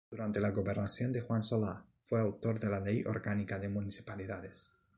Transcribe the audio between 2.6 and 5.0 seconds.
la Ley Orgánica de Municipalidades.